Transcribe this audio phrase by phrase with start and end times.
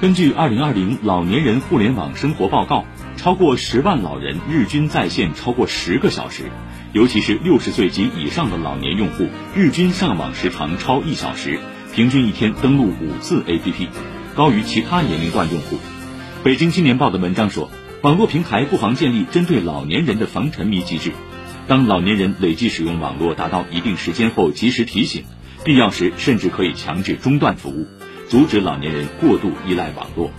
[0.00, 2.86] 根据《二零二零老年人互联网生活报告》，
[3.20, 6.44] 超过十万老人日均在线超过十个小时，
[6.94, 11.58] 尤其是六十岁及以上的老年用户，日均上网时长超一小时，
[11.94, 13.88] 平均一天登录五次 APP，
[14.34, 15.78] 高于其他年龄段用户。
[16.42, 17.70] 北京青年报的文章说，
[18.00, 21.12] 网络平台不妨建立针对老年人的防沉迷机制，
[21.66, 25.24] 当老年人累计使用网络达到一定时间后，及时提醒。
[25.62, 27.86] 必要时，甚至可以强制中断服务，
[28.30, 30.30] 阻止老年人过度依赖网络。